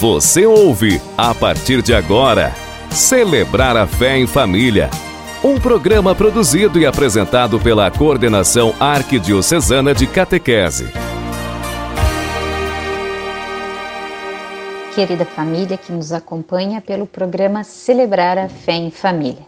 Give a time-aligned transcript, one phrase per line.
[0.00, 2.52] Você ouve, a partir de agora,
[2.90, 4.90] Celebrar a Fé em Família.
[5.42, 10.88] Um programa produzido e apresentado pela Coordenação Arquidiocesana de Catequese.
[14.96, 19.46] Querida família que nos acompanha pelo programa Celebrar a Fé em Família.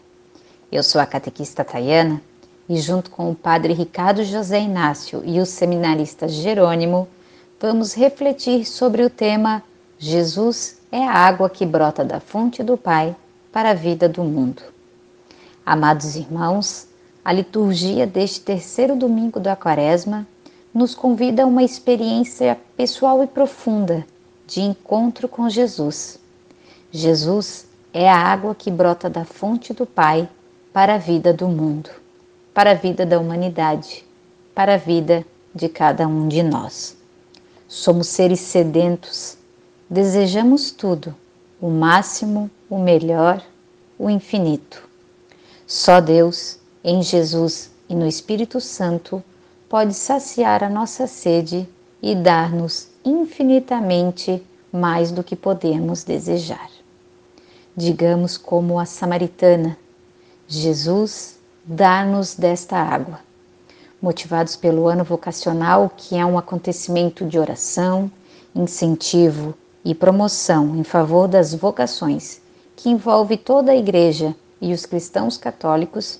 [0.71, 2.23] Eu sou a catequista Tayana
[2.69, 7.09] e, junto com o padre Ricardo José Inácio e o seminarista Jerônimo,
[7.61, 9.63] vamos refletir sobre o tema
[9.99, 13.17] Jesus é a água que brota da fonte do Pai
[13.51, 14.63] para a vida do mundo.
[15.65, 16.87] Amados irmãos,
[17.25, 20.27] a liturgia deste terceiro domingo da Quaresma
[20.73, 24.07] nos convida a uma experiência pessoal e profunda
[24.47, 26.19] de encontro com Jesus.
[26.93, 30.29] Jesus é a água que brota da fonte do Pai
[30.75, 31.89] para a vida do mundo,
[32.53, 34.05] para a vida da humanidade,
[34.55, 36.95] para a vida de cada um de nós.
[37.67, 39.39] Somos seres sedentos
[39.89, 41.15] Desejamos tudo,
[41.61, 43.41] o máximo, o melhor,
[43.97, 44.83] o infinito.
[45.65, 49.23] Só Deus, em Jesus e no Espírito Santo,
[49.69, 51.69] pode saciar a nossa sede
[52.03, 56.69] e dar-nos infinitamente mais do que podemos desejar.
[57.77, 59.79] Digamos como a samaritana:
[60.49, 63.21] Jesus, dá-nos desta água.
[64.03, 68.11] Motivados pelo ano vocacional, que é um acontecimento de oração,
[68.53, 69.55] incentivo
[69.87, 72.41] e promoção em favor das vocações,
[72.75, 76.19] que envolve toda a Igreja e os cristãos católicos,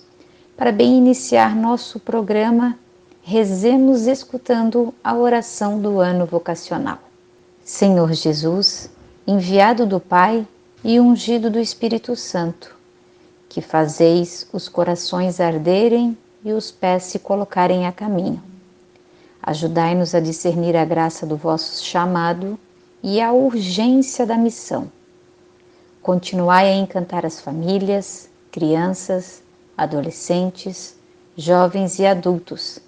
[0.57, 2.79] para bem iniciar nosso programa,
[3.23, 6.99] rezemos escutando a oração do ano vocacional.
[7.65, 8.89] Senhor Jesus,
[9.27, 10.47] enviado do Pai
[10.85, 12.73] e ungido do Espírito Santo,
[13.49, 18.41] que fazeis os corações arderem e os pés se colocarem a caminho.
[19.43, 22.57] Ajudai-nos a discernir a graça do vosso chamado
[23.03, 24.91] e a urgência da missão.
[26.03, 29.43] Continuai a encantar as famílias, crianças,
[29.77, 30.97] adolescentes,
[31.37, 32.79] jovens e adultos,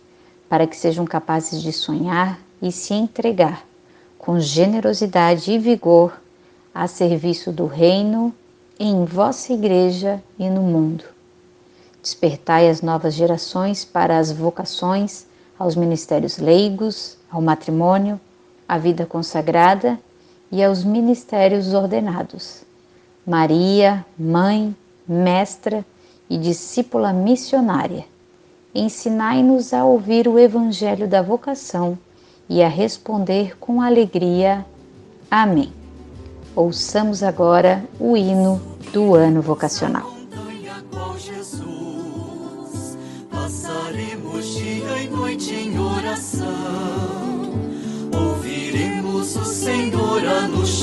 [0.49, 3.65] para que sejam capazes de sonhar e se entregar
[4.19, 6.21] com generosidade e vigor
[6.75, 8.35] a serviço do Reino
[8.79, 11.05] em vossa Igreja e no mundo.
[12.01, 15.27] Despertai as novas gerações para as vocações
[15.59, 18.21] aos ministérios leigos, ao matrimônio,
[18.69, 19.99] à vida consagrada
[20.53, 22.63] e aos ministérios ordenados.
[23.27, 24.75] Maria, mãe,
[25.07, 25.85] mestra
[26.29, 28.05] e discípula missionária,
[28.75, 31.99] ensinai-nos a ouvir o evangelho da vocação
[32.49, 34.65] e a responder com alegria.
[35.31, 35.73] Amém.
[36.55, 38.61] Ouçamos agora o hino
[38.93, 40.18] do ano vocacional.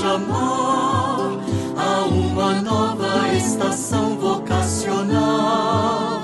[0.05, 1.39] Chamar
[1.75, 6.21] a uma nova estação vocacional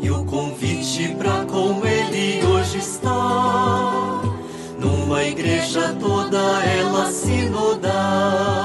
[0.00, 4.22] e o convite para com Ele hoje estar
[4.78, 8.57] numa igreja toda ela sinodal.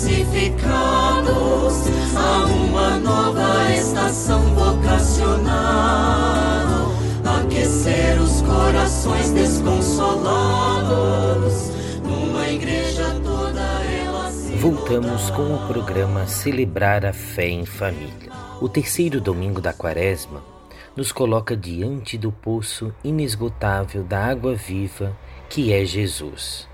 [0.00, 1.84] Crucificados
[2.16, 5.50] a uma nova estação vocacional,
[7.42, 11.70] aquecer os corações desconsolados,
[12.02, 18.30] numa igreja toda ela se Voltamos com o programa Celebrar a Fé em Família.
[18.60, 20.42] O terceiro domingo da Quaresma
[20.96, 25.14] nos coloca diante do poço inesgotável da água viva
[25.48, 26.68] que é Jesus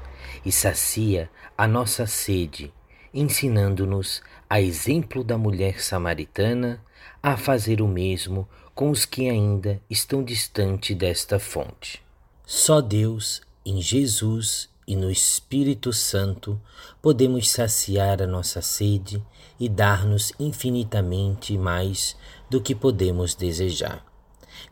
[0.45, 2.71] e sacia a nossa sede,
[3.13, 6.81] ensinando-nos a exemplo da mulher samaritana,
[7.23, 12.03] a fazer o mesmo com os que ainda estão distante desta fonte.
[12.45, 16.61] Só Deus, em Jesus e no Espírito Santo,
[17.03, 19.23] podemos saciar a nossa sede
[19.59, 22.17] e dar-nos infinitamente mais
[22.49, 24.05] do que podemos desejar.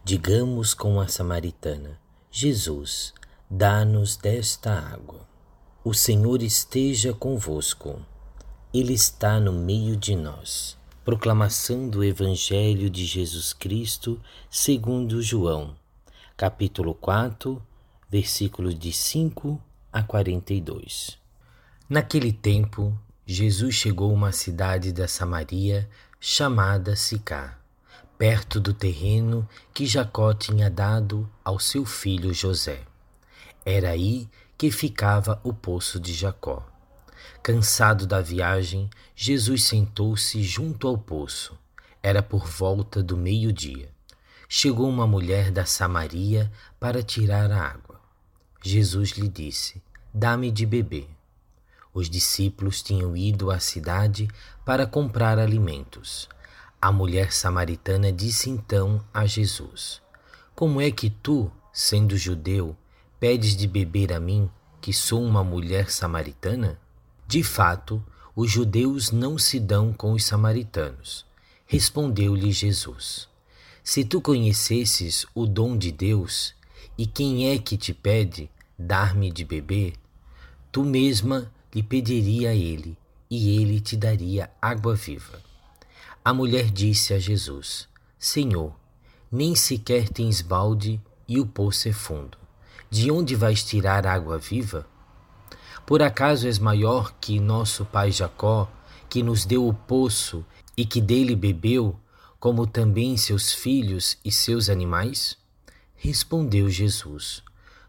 [0.05, 1.99] Digamos com a samaritana:
[2.31, 3.13] Jesus,
[3.51, 5.27] dá-nos desta água.
[5.83, 8.01] O Senhor esteja convosco.
[8.75, 10.76] Ele está no meio de nós.
[11.05, 15.76] Proclamação do Evangelho de Jesus Cristo, segundo João,
[16.37, 17.62] capítulo 4,
[18.11, 19.62] versículos de 5
[19.93, 21.17] a 42.
[21.88, 25.88] Naquele tempo, Jesus chegou a uma cidade da Samaria
[26.19, 27.56] chamada Sicá,
[28.19, 32.81] perto do terreno que Jacó tinha dado ao seu filho José.
[33.65, 34.29] Era aí
[34.59, 36.74] que ficava o poço de Jacó.
[37.43, 41.59] Cansado da viagem, Jesus sentou-se junto ao poço.
[42.03, 43.91] Era por volta do meio-dia.
[44.49, 48.00] Chegou uma mulher da Samaria para tirar a água.
[48.62, 49.82] Jesus lhe disse:
[50.12, 51.09] Dá-me de beber.
[51.93, 54.29] Os discípulos tinham ido à cidade
[54.65, 56.29] para comprar alimentos.
[56.81, 60.03] A mulher samaritana disse então a Jesus:
[60.55, 62.76] Como é que tu, sendo judeu,
[63.19, 64.50] pedes de beber a mim,
[64.81, 66.79] que sou uma mulher samaritana?
[67.26, 68.05] De fato,
[68.37, 71.25] os judeus não se dão com os samaritanos.
[71.67, 73.29] Respondeu-lhe Jesus:
[73.82, 76.55] Se tu conhecesses o dom de Deus,
[76.97, 79.94] e quem é que te pede dar-me de beber,
[80.71, 82.97] tu mesma lhe pediria a ele,
[83.31, 85.41] e ele te daria água viva.
[86.25, 87.88] A mulher disse a Jesus:
[88.19, 88.75] Senhor,
[89.31, 92.38] nem sequer tens balde e o poço é fundo.
[92.91, 94.87] De onde vais tirar água viva?
[95.87, 98.71] Por acaso és maior que nosso pai Jacó,
[99.07, 100.43] que nos deu o poço
[100.75, 101.95] e que dele bebeu,
[102.41, 105.37] como também seus filhos e seus animais?
[105.95, 107.43] Respondeu Jesus: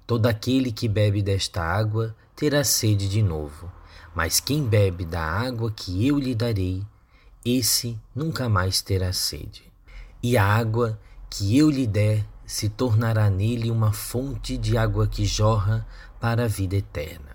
[0.06, 3.72] Todo aquele que bebe desta água terá sede de novo,
[4.14, 6.84] mas quem bebe da água que eu lhe darei,
[7.46, 9.64] esse nunca mais terá sede.
[10.22, 11.00] E a água
[11.30, 15.88] que eu lhe der se tornará nele uma fonte de água que jorra
[16.20, 17.35] para a vida eterna.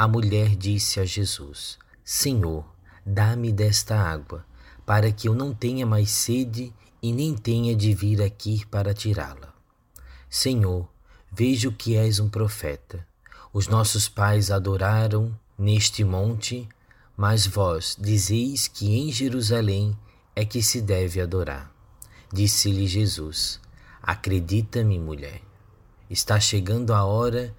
[0.00, 2.64] A mulher disse a Jesus: Senhor,
[3.04, 4.46] dá-me desta água,
[4.86, 6.72] para que eu não tenha mais sede
[7.02, 9.52] e nem tenha de vir aqui para tirá-la.
[10.30, 10.88] Senhor,
[11.32, 13.04] vejo que és um profeta.
[13.52, 16.68] Os nossos pais adoraram neste monte,
[17.16, 19.98] mas vós dizeis que em Jerusalém
[20.36, 21.74] é que se deve adorar.
[22.32, 23.60] Disse-lhe Jesus:
[24.00, 25.42] Acredita-me, mulher.
[26.08, 27.52] Está chegando a hora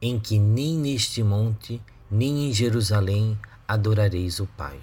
[0.00, 1.80] em que nem neste monte,
[2.10, 3.38] nem em Jerusalém
[3.68, 4.80] adorareis o Pai.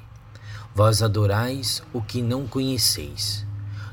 [0.73, 3.45] Vós adorais o que não conheceis.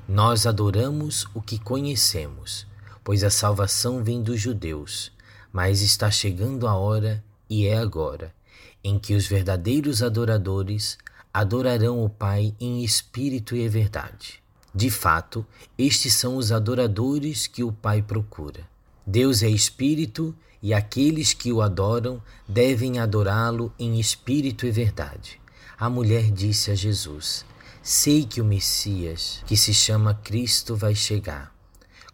[0.07, 2.67] Nós adoramos o que conhecemos,
[3.03, 5.11] pois a salvação vem dos judeus.
[5.51, 8.35] Mas está chegando a hora, e é agora,
[8.83, 10.99] em que os verdadeiros adoradores
[11.33, 14.43] adorarão o Pai em espírito e verdade.
[14.75, 15.47] De fato,
[15.79, 18.69] estes são os adoradores que o Pai procura.
[19.07, 20.35] Deus é espírito
[20.65, 25.39] e aqueles que o adoram devem adorá-lo em espírito e verdade.
[25.79, 27.45] A mulher disse a Jesus:
[27.83, 31.55] Sei que o Messias, que se chama Cristo, vai chegar.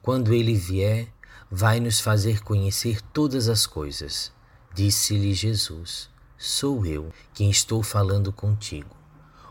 [0.02, 1.06] Quando ele vier,
[1.48, 4.32] vai nos fazer conhecer todas as coisas.
[4.74, 8.96] Disse-lhe Jesus: Sou eu quem estou falando contigo.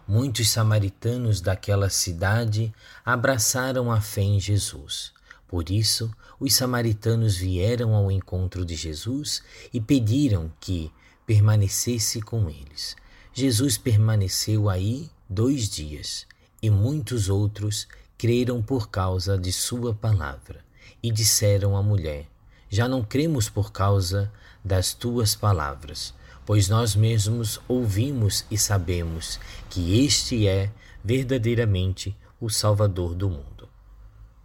[0.05, 2.73] Muitos samaritanos daquela cidade
[3.05, 5.13] abraçaram a fé em Jesus.
[5.49, 9.41] Por isso, os samaritanos vieram ao encontro de Jesus
[9.73, 10.91] e pediram que
[11.25, 12.95] permanecesse com eles.
[13.33, 16.27] Jesus permaneceu aí dois dias
[16.61, 20.63] e muitos outros creram por causa de sua palavra
[21.01, 22.27] e disseram à mulher:
[22.69, 24.31] Já não cremos por causa
[24.63, 26.13] das tuas palavras,
[26.45, 30.71] pois nós mesmos ouvimos e sabemos que este é
[31.03, 33.58] verdadeiramente o Salvador do mundo.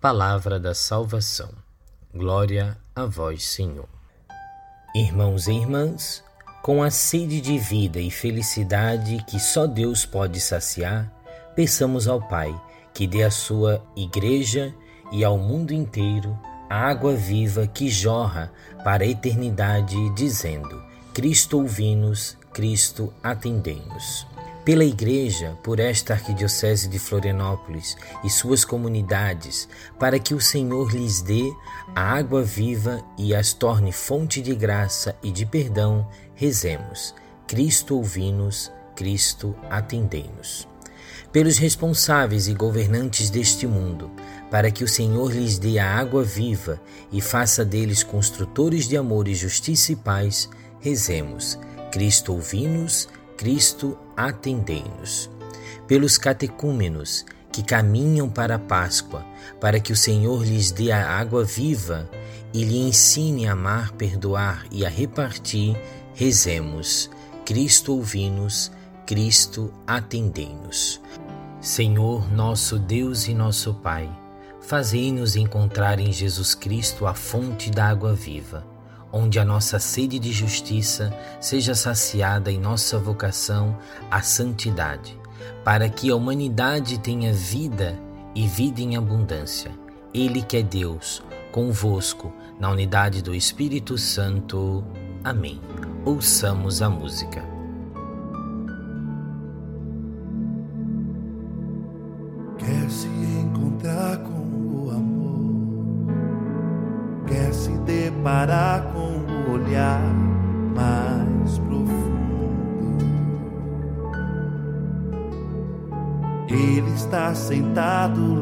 [0.04, 1.48] Palavra da salvação.
[2.14, 3.88] Glória a vós, Senhor.
[4.94, 6.22] Irmãos e irmãs,
[6.62, 11.10] com a sede de vida e felicidade que só Deus pode saciar,
[11.56, 12.54] peçamos ao Pai
[12.92, 14.74] que dê à sua Igreja
[15.10, 18.52] e ao mundo inteiro a água viva que jorra
[18.84, 20.84] para a eternidade, dizendo:
[21.14, 24.33] Cristo ouvi-nos, Cristo atendei-nos
[24.64, 29.68] pela Igreja, por esta Arquidiocese de Florianópolis e suas comunidades,
[29.98, 31.52] para que o Senhor lhes dê
[31.94, 37.14] a água viva e as torne fonte de graça e de perdão, rezemos.
[37.46, 40.66] Cristo ouvi-nos, Cristo atendei-nos.
[41.30, 44.10] Pelos responsáveis e governantes deste mundo,
[44.50, 46.80] para que o Senhor lhes dê a água viva
[47.12, 50.48] e faça deles construtores de amor e justiça e paz,
[50.80, 51.58] rezemos.
[51.92, 55.30] Cristo ouvi-nos, Cristo, atendei-nos.
[55.86, 59.24] Pelos catecúmenos que caminham para a Páscoa,
[59.60, 62.10] para que o Senhor lhes dê a água viva
[62.52, 65.76] e lhe ensine a amar, perdoar e a repartir,
[66.14, 67.10] rezemos.
[67.44, 68.72] Cristo ouvi-nos,
[69.06, 71.00] Cristo, atendei-nos.
[71.60, 74.10] Senhor, nosso Deus e nosso Pai,
[74.60, 78.66] fazei-nos encontrar em Jesus Cristo a fonte da água viva,
[79.14, 83.78] onde a nossa sede de justiça seja saciada em nossa vocação
[84.10, 85.16] à santidade,
[85.62, 87.96] para que a humanidade tenha vida
[88.34, 89.70] e vida em abundância.
[90.12, 94.84] Ele que é Deus, convosco, na unidade do Espírito Santo.
[95.22, 95.60] Amém.
[96.04, 97.53] Ouçamos a música.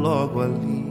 [0.03, 0.85] Logo ali,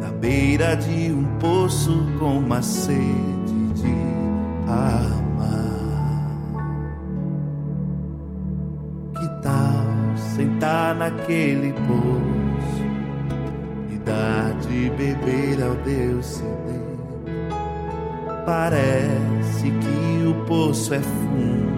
[0.00, 3.94] na beira de um poço com uma sede de
[4.66, 5.16] amar.
[9.14, 12.84] Que tal sentar naquele poço
[13.92, 16.96] e dar de beber ao Deus sedento?
[18.44, 21.72] Parece que o poço é fundo,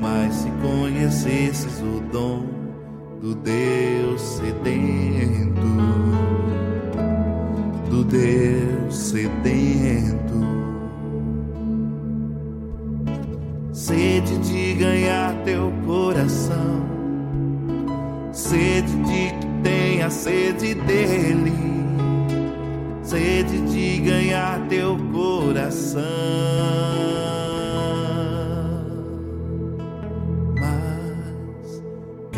[0.00, 2.58] mas se conhecesses o dom
[3.20, 5.60] do Deus sedento,
[7.90, 10.38] do Deus sedento.
[13.72, 16.82] Sede de ganhar teu coração,
[18.32, 21.52] sede de que tenha sede dele,
[23.02, 26.97] sede de ganhar teu coração.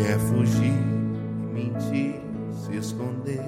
[0.00, 0.72] Quer fugir
[1.52, 2.14] mentir,
[2.64, 3.44] se esconder.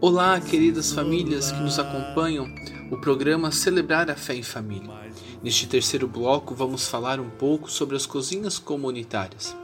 [0.00, 2.46] Olá, queridas famílias que nos acompanham,
[2.92, 4.94] o programa Celebrar a Fé em Família.
[5.42, 9.56] Neste terceiro bloco, vamos falar um pouco sobre as cozinhas comunitárias.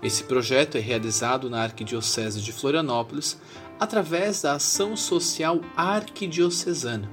[0.00, 3.36] Esse projeto é realizado na Arquidiocese de Florianópolis
[3.80, 7.10] através da Ação Social Arquidiocesana.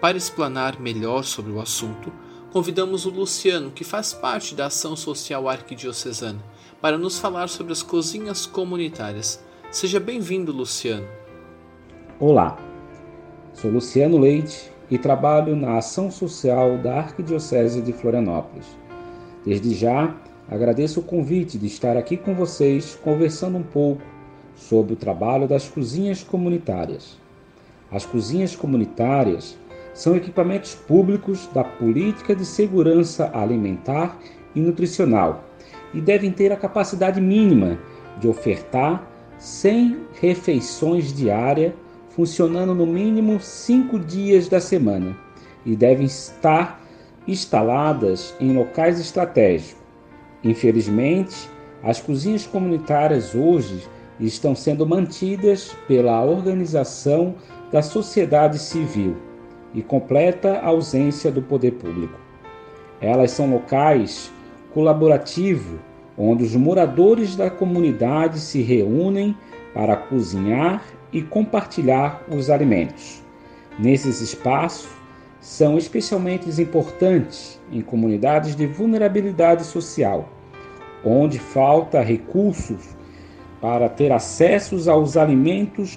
[0.00, 2.10] Para explanar melhor sobre o assunto,
[2.52, 6.38] convidamos o Luciano, que faz parte da Ação Social Arquidiocesana,
[6.82, 9.42] para nos falar sobre as cozinhas comunitárias.
[9.70, 11.06] Seja bem-vindo, Luciano.
[12.20, 12.58] Olá,
[13.54, 18.66] sou Luciano Leite e trabalho na Ação Social da Arquidiocese de Florianópolis.
[19.46, 20.14] Desde já,
[20.46, 24.02] agradeço o convite de estar aqui com vocês conversando um pouco
[24.54, 27.16] sobre o trabalho das cozinhas comunitárias.
[27.90, 29.56] As cozinhas comunitárias
[29.94, 34.18] são equipamentos públicos da política de segurança alimentar
[34.54, 35.44] e nutricional
[35.92, 37.78] e devem ter a capacidade mínima
[38.18, 39.06] de ofertar
[39.38, 41.72] 100 refeições diárias,
[42.10, 45.16] funcionando no mínimo 5 dias da semana
[45.64, 46.80] e devem estar
[47.26, 49.82] instaladas em locais estratégicos.
[50.42, 51.48] Infelizmente,
[51.82, 53.86] as cozinhas comunitárias hoje
[54.18, 57.34] estão sendo mantidas pela organização
[57.70, 59.16] da sociedade civil
[59.74, 62.18] e completa ausência do poder público.
[63.00, 64.32] Elas são locais
[64.72, 65.80] colaborativos
[66.16, 69.36] onde os moradores da comunidade se reúnem
[69.74, 73.22] para cozinhar e compartilhar os alimentos.
[73.78, 74.90] Nesses espaços,
[75.40, 80.28] são especialmente importantes em comunidades de vulnerabilidade social,
[81.04, 82.96] onde falta recursos
[83.60, 85.96] para ter acesso aos alimentos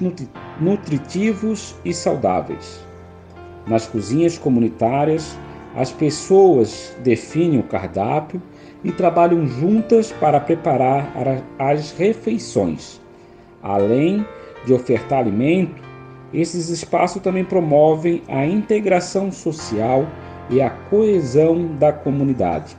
[0.59, 2.83] nutritivos e saudáveis.
[3.67, 5.37] Nas cozinhas comunitárias,
[5.75, 8.41] as pessoas definem o cardápio
[8.83, 11.11] e trabalham juntas para preparar
[11.57, 13.01] as refeições.
[13.61, 14.25] Além
[14.65, 15.83] de ofertar alimento,
[16.33, 20.05] esses espaços também promovem a integração social
[20.49, 22.77] e a coesão da comunidade.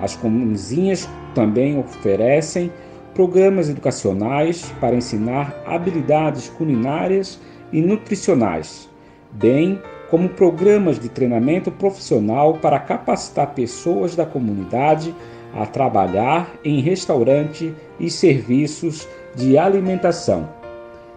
[0.00, 2.72] As comunidades também oferecem
[3.14, 7.40] programas educacionais para ensinar habilidades culinárias
[7.72, 8.88] e nutricionais,
[9.32, 9.80] bem
[10.10, 15.14] como programas de treinamento profissional para capacitar pessoas da comunidade
[15.54, 20.48] a trabalhar em restaurante e serviços de alimentação.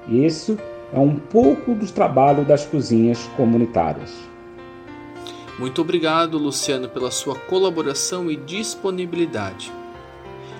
[0.08, 0.58] Isso
[0.94, 4.14] é um pouco do trabalho das cozinhas comunitárias.
[5.60, 9.72] Muito obrigado, Luciano, pela sua colaboração e disponibilidade.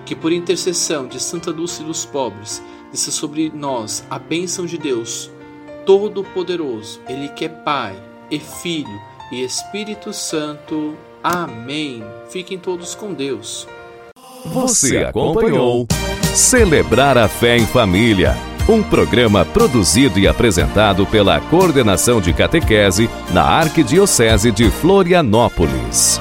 [0.04, 5.30] Que por intercessão de Santa Lúcia dos Pobres, desça sobre nós a bênção de Deus,
[5.86, 7.96] Todo-Poderoso, Ele que é Pai
[8.30, 9.00] e Filho
[9.32, 10.96] e Espírito Santo.
[11.22, 12.02] Amém.
[12.30, 13.66] Fiquem todos com Deus.
[14.46, 15.86] Você acompanhou
[16.34, 18.36] Celebrar a Fé em Família,
[18.68, 26.20] um programa produzido e apresentado pela Coordenação de Catequese na Arquidiocese de Florianópolis.